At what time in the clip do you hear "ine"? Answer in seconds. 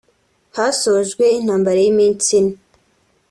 2.39-2.53